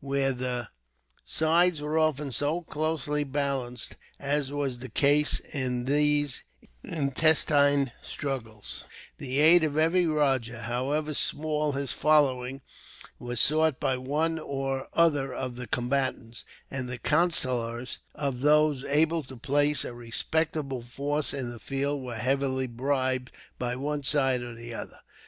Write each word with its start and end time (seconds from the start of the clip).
Where 0.00 0.32
the 0.32 0.68
sides 1.24 1.82
were 1.82 1.98
often 1.98 2.30
so 2.30 2.60
closely 2.60 3.24
balanced 3.24 3.96
as 4.20 4.52
was 4.52 4.78
the 4.78 4.88
case 4.88 5.40
in 5.40 5.86
these 5.86 6.44
intestine 6.84 7.90
struggles, 8.00 8.84
the 9.16 9.40
aid 9.40 9.64
of 9.64 9.76
every 9.76 10.06
rajah, 10.06 10.62
however 10.62 11.14
small 11.14 11.72
his 11.72 11.92
following, 11.92 12.60
was 13.18 13.40
sought 13.40 13.80
by 13.80 13.96
one 13.96 14.38
or 14.38 14.86
other 14.92 15.34
of 15.34 15.56
the 15.56 15.66
combatants; 15.66 16.44
and 16.70 16.88
the 16.88 16.98
counsellors 16.98 17.98
of 18.14 18.40
those 18.42 18.84
able 18.84 19.24
to 19.24 19.36
place 19.36 19.84
a 19.84 19.92
respectable 19.92 20.80
force 20.80 21.34
in 21.34 21.50
the 21.50 21.58
field 21.58 22.00
were 22.04 22.14
heavily 22.14 22.68
bribed, 22.68 23.32
by 23.58 23.74
one 23.74 24.04
side 24.04 24.42
or 24.42 24.54
the 24.54 24.72
other. 24.72 25.00